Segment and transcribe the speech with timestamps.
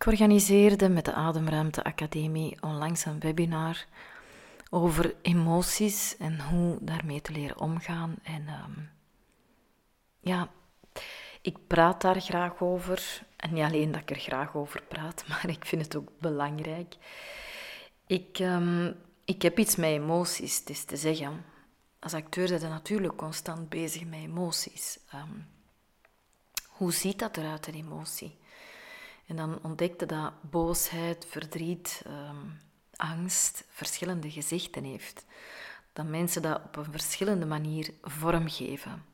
[0.00, 3.84] Ik organiseerde met de Ademruimte Academie onlangs een webinar
[4.70, 8.16] over emoties en hoe daarmee te leren omgaan.
[8.22, 8.90] En um,
[10.20, 10.48] ja,
[11.40, 13.22] ik praat daar graag over.
[13.36, 16.94] En niet alleen dat ik er graag over praat, maar ik vind het ook belangrijk.
[18.06, 21.44] Ik, um, ik heb iets met emoties, het is te zeggen.
[21.98, 24.98] Als acteur ben je natuurlijk constant bezig met emoties.
[25.14, 25.46] Um,
[26.68, 28.38] hoe ziet dat eruit, een emotie?
[29.30, 32.60] En dan ontdekte dat boosheid, verdriet, um,
[32.96, 35.24] angst verschillende gezichten heeft.
[35.92, 39.04] Dat mensen dat op een verschillende manier vormgeven.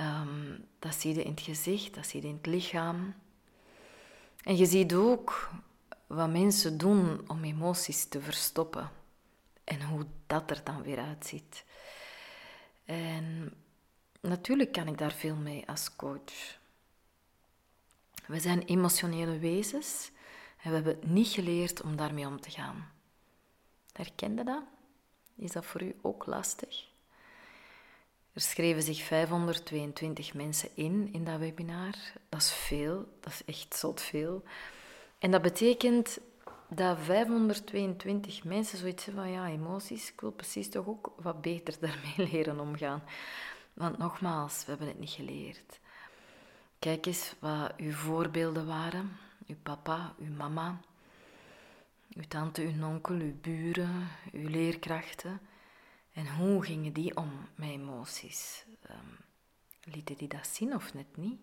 [0.00, 3.14] Um, dat zie je in het gezicht, dat zie je in het lichaam.
[4.42, 5.50] En je ziet ook
[6.06, 8.90] wat mensen doen om emoties te verstoppen.
[9.64, 11.64] En hoe dat er dan weer uitziet.
[12.84, 13.54] En
[14.20, 16.58] natuurlijk kan ik daar veel mee als coach.
[18.26, 20.10] We zijn emotionele wezens
[20.62, 22.90] en we hebben niet geleerd om daarmee om te gaan.
[23.92, 24.62] Herkende dat?
[25.36, 26.88] Is dat voor u ook lastig?
[28.32, 31.94] Er schreven zich 522 mensen in in dat webinar.
[32.28, 34.42] Dat is veel, dat is echt zot veel.
[35.18, 36.18] En dat betekent
[36.68, 41.76] dat 522 mensen zoiets hebben van ja, emoties, ik wil precies toch ook wat beter
[41.80, 43.02] daarmee leren omgaan.
[43.72, 45.80] Want nogmaals, we hebben het niet geleerd.
[46.78, 49.16] Kijk eens wat uw voorbeelden waren.
[49.46, 50.80] Uw papa, uw mama,
[52.14, 55.40] uw tante, uw onkel, uw buren, uw leerkrachten.
[56.12, 58.64] En hoe gingen die om met emoties?
[58.90, 59.16] Um,
[59.82, 61.40] lieten die dat zien of net niet?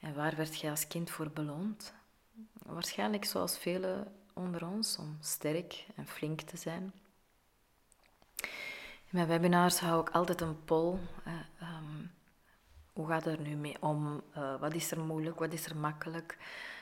[0.00, 1.94] En waar werd je als kind voor beloond?
[2.52, 6.92] Waarschijnlijk zoals velen onder ons, om sterk en flink te zijn.
[9.10, 10.98] In mijn webinars hou ik altijd een poll.
[12.98, 14.22] Hoe gaat er nu mee om?
[14.36, 15.38] Uh, wat is er moeilijk?
[15.38, 16.38] Wat is er makkelijk?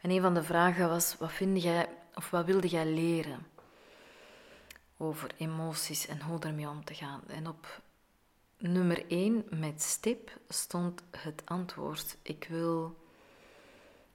[0.00, 3.46] En een van de vragen was: wat vind jij of wat wilde jij leren
[4.96, 7.22] over emoties en hoe ermee om te gaan?
[7.26, 7.80] En op
[8.58, 12.96] nummer 1 met stip stond het antwoord: ik wil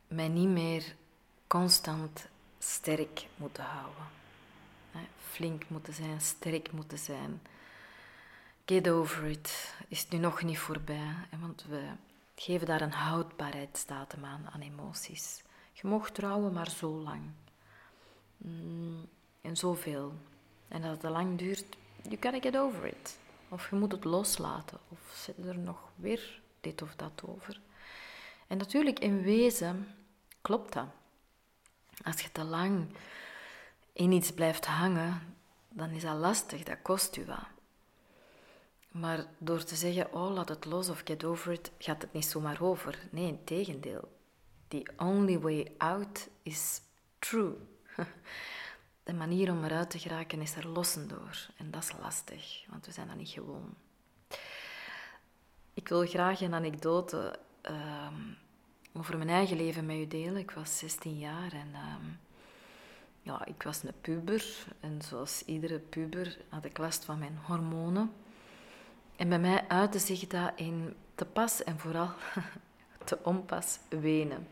[0.07, 0.95] mij niet meer
[1.47, 2.27] constant
[2.59, 4.03] sterk moeten houden.
[5.29, 7.41] Flink moeten zijn, sterk moeten zijn.
[8.65, 11.87] Get over it is nu nog niet voorbij, want we
[12.35, 15.43] geven daar een houdbaarheidsdatum aan, aan emoties.
[15.73, 17.21] Je mag trouwen, maar zo lang.
[18.37, 19.07] Mm,
[19.41, 20.13] en zoveel.
[20.67, 21.65] En als het te lang duurt,
[22.01, 23.17] you gotta get over it.
[23.49, 27.59] Of je moet het loslaten, of zit er nog weer dit of dat over.
[28.47, 29.87] En natuurlijk, in wezen
[30.41, 30.87] klopt dat.
[32.03, 32.87] Als je te lang
[33.93, 35.35] in iets blijft hangen,
[35.69, 37.54] dan is dat lastig, dat kost u wat.
[38.99, 42.25] Maar door te zeggen, oh, laat het los of get over it, gaat het niet
[42.25, 42.99] zomaar over.
[43.11, 44.11] Nee, in tegendeel.
[44.67, 46.81] The only way out is
[47.19, 47.53] true.
[49.03, 51.47] De manier om eruit te geraken is er lossen door.
[51.57, 53.73] En dat is lastig, want we zijn dat niet gewoon.
[55.73, 57.39] Ik wil graag een anekdote
[57.69, 58.07] uh,
[58.93, 60.37] over mijn eigen leven met u delen.
[60.37, 61.95] Ik was 16 jaar en uh,
[63.21, 64.65] ja, ik was een puber.
[64.79, 68.11] En zoals iedere puber had ik last van mijn hormonen.
[69.15, 72.09] En bij mij uitte zich dat in te pas en vooral
[73.05, 74.47] te onpas wenen.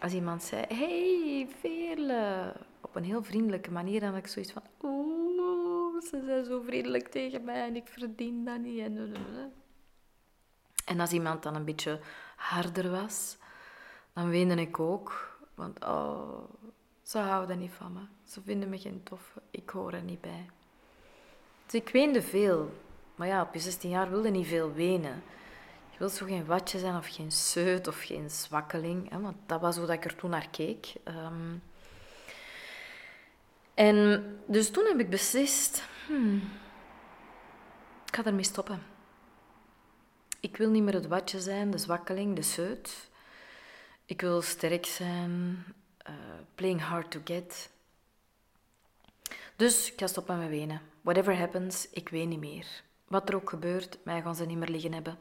[0.00, 4.62] Als iemand zei, hey Veerle, op een heel vriendelijke manier, dan had ik zoiets van,
[4.82, 8.90] oeh, ze zijn zo vriendelijk tegen mij en ik verdien dat niet.
[10.84, 12.00] En als iemand dan een beetje
[12.36, 13.36] harder was,
[14.12, 15.38] dan weende ik ook.
[15.54, 16.38] Want oh,
[17.02, 18.00] ze houden niet van me.
[18.24, 19.42] Ze vinden me geen toffe.
[19.50, 20.50] Ik hoor er niet bij.
[21.66, 22.70] Dus ik weende veel.
[23.14, 25.22] Maar ja, op je 16 jaar wilde niet veel wenen.
[25.90, 29.10] Je wilt zo geen watje zijn of geen seut of geen zwakkeling.
[29.10, 30.92] Hè, want dat was hoe dat ik er toen naar keek.
[31.08, 31.62] Um,
[33.74, 36.36] En dus toen heb ik beslist, hmm,
[38.06, 38.82] ik ga ermee stoppen.
[40.40, 43.10] Ik wil niet meer het watje zijn, de zwakkeling, de seut.
[44.04, 45.64] Ik wil sterk zijn,
[46.08, 46.14] uh,
[46.54, 47.70] playing hard to get.
[49.56, 50.80] Dus ik ga stoppen met wenen.
[51.00, 52.82] Whatever happens, ik ween niet meer.
[53.14, 55.18] Wat er ook gebeurt, mij gaan ze niet meer liggen hebben.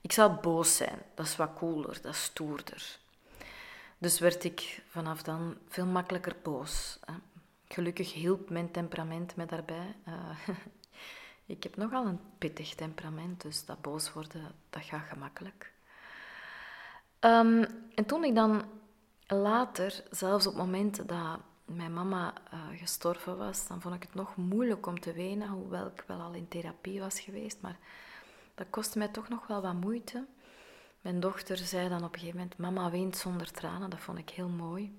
[0.00, 2.98] Ik zal boos zijn, dat is wat cooler, dat is stoerder.
[3.98, 6.98] Dus werd ik vanaf dan veel makkelijker boos.
[7.68, 9.96] Gelukkig hielp mijn temperament me daarbij.
[10.08, 10.48] Uh,
[11.54, 15.72] ik heb nogal een pittig temperament, dus dat boos worden, dat gaat gemakkelijk.
[17.20, 18.64] Um, en toen ik dan
[19.26, 21.40] later, zelfs op momenten dat
[21.76, 25.86] mijn mama uh, gestorven was, dan vond ik het nog moeilijk om te wenen, hoewel
[25.86, 27.60] ik wel al in therapie was geweest.
[27.60, 27.78] Maar
[28.54, 30.26] dat kostte mij toch nog wel wat moeite.
[31.00, 33.90] Mijn dochter zei dan op een gegeven moment: Mama weent zonder tranen.
[33.90, 34.98] Dat vond ik heel mooi.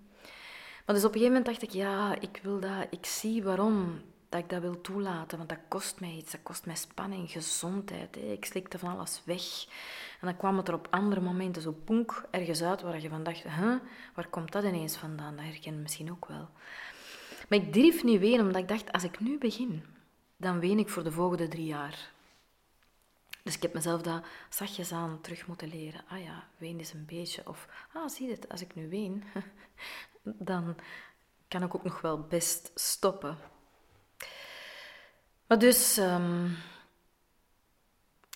[0.85, 2.88] Maar dus op een gegeven moment dacht ik: Ja, ik wil dat.
[2.89, 4.01] Ik zie waarom
[4.31, 5.38] dat ik dat wil toelaten.
[5.38, 6.31] Want dat kost mij iets.
[6.31, 8.18] Dat kost mij spanning, gezondheid.
[8.18, 9.66] Ik slikte van alles weg.
[10.19, 13.24] En dan kwam het er op andere momenten zo poenk ergens uit waar je van
[13.24, 13.75] dacht: huh,
[14.16, 15.36] waar komt dat ineens vandaan?
[15.36, 16.50] Dat herken je misschien ook wel.
[17.50, 19.83] Maar ik durf niet wenen, omdat ik dacht: als ik nu begin,
[20.38, 22.12] dan ween ik voor de volgende drie jaar.
[23.44, 26.04] Dus ik heb mezelf dat zachtjes aan terug moeten leren.
[26.07, 27.42] Ah ja, ween is een beetje.
[27.45, 29.24] Of, ah, zie het, als ik nu ween,
[30.51, 30.75] dan
[31.48, 33.38] kan ik ook nog wel best stoppen.
[35.59, 36.57] Dus, um,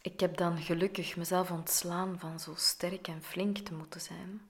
[0.01, 4.41] ik heb dan gelukkig mezelf ontslaan van zo sterk en flink te moeten zijn.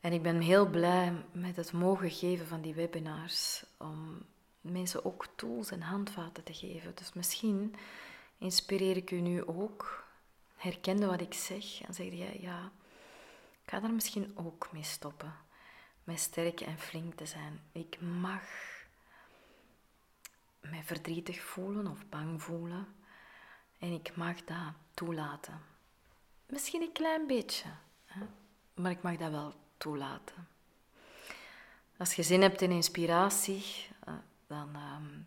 [0.00, 4.22] En ik ben heel blij met het mogen geven van die webinars, om
[4.60, 6.92] mensen ook tools en handvaten te geven.
[6.94, 7.74] Dus misschien
[8.38, 10.04] inspireer ik u nu ook?
[10.56, 12.72] Herkende wat ik zeg en zeg jij, ja,
[13.62, 15.34] ik ga daar misschien ook mee stoppen.
[16.04, 17.60] Met sterk en flink te zijn.
[17.72, 18.42] Ik mag
[20.70, 22.86] mij verdrietig voelen of bang voelen.
[23.78, 25.60] En ik mag dat toelaten.
[26.46, 27.68] Misschien een klein beetje,
[28.04, 28.20] hè?
[28.74, 30.48] maar ik mag dat wel toelaten.
[31.96, 33.64] Als je zin hebt in inspiratie,
[34.04, 34.14] eh,
[34.46, 35.22] dan ehm,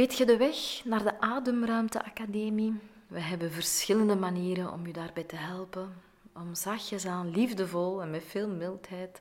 [0.00, 2.80] Weet je de weg naar de Ademruimte Academie?
[3.06, 6.02] We hebben verschillende manieren om je daarbij te helpen.
[6.32, 9.20] Om zachtjes aan, liefdevol en met veel mildheid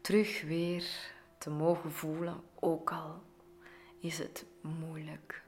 [0.00, 0.84] terug weer
[1.38, 3.22] te mogen voelen, ook al
[4.00, 5.42] is het moeilijk.